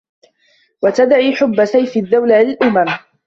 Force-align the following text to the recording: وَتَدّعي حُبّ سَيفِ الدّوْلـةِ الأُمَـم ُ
وَتَدّعي 0.83 1.35
حُبّ 1.35 1.65
سَيفِ 1.65 1.97
الدّوْلـةِ 1.97 2.41
الأُمَـم 2.41 2.85
ُ 2.89 3.11